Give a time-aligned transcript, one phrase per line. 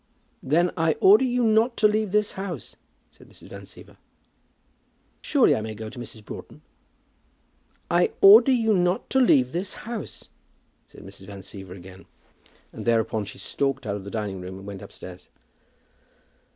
[0.41, 2.75] "Then I order you not to leave this house,"
[3.11, 3.49] said Mrs.
[3.49, 3.97] Van Siever.
[5.21, 6.25] "Surely I may go to Mrs.
[6.25, 6.63] Broughton?"
[7.87, 10.29] "I order you not to leave this house,"
[10.87, 11.27] said Mrs.
[11.27, 12.07] Van Siever again,
[12.73, 15.29] and thereupon she stalked out of the dining room and went upstairs.